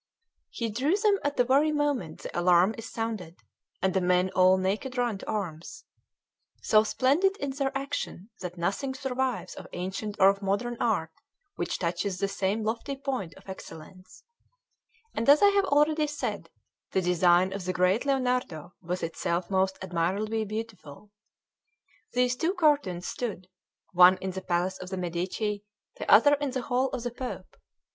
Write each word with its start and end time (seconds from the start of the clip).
He 0.49 0.71
drew 0.71 0.97
them 0.97 1.19
at 1.23 1.37
the 1.37 1.43
very 1.43 1.71
moment 1.71 2.21
the 2.23 2.39
alarm 2.39 2.73
is 2.75 2.89
sounded, 2.89 3.39
and 3.83 3.93
the 3.93 4.01
men 4.01 4.31
all 4.31 4.57
naked 4.57 4.97
run 4.97 5.19
to 5.19 5.29
arms; 5.29 5.83
so 6.63 6.83
splendid 6.83 7.37
in 7.37 7.51
their 7.51 7.71
action 7.77 8.31
that 8.39 8.57
nothing 8.57 8.95
survives 8.95 9.53
of 9.53 9.67
ancient 9.73 10.15
or 10.19 10.29
of 10.31 10.41
modern 10.41 10.75
art 10.79 11.11
which 11.55 11.77
touches 11.77 12.17
the 12.17 12.27
same 12.27 12.63
lofty 12.63 12.95
point 12.95 13.35
of 13.35 13.47
excellence; 13.47 14.23
and 15.13 15.29
as 15.29 15.43
I 15.43 15.49
have 15.49 15.65
already 15.65 16.07
said, 16.07 16.49
the 16.93 17.01
design 17.03 17.53
of 17.53 17.65
the 17.65 17.71
great 17.71 18.03
Lionardo 18.03 18.73
was 18.81 19.03
itself 19.03 19.51
most 19.51 19.77
admirably 19.83 20.43
beautiful. 20.45 21.11
These 22.13 22.37
two 22.37 22.55
cartoons 22.55 23.05
stood, 23.05 23.49
one 23.93 24.17
in 24.17 24.31
the 24.31 24.41
palace 24.41 24.79
of 24.79 24.89
the 24.89 24.97
Medici, 24.97 25.63
the 25.97 26.09
other 26.11 26.33
in 26.41 26.49
the 26.49 26.63
hall 26.63 26.89
of 26.89 27.03
the 27.03 27.11
Pope. 27.11 27.55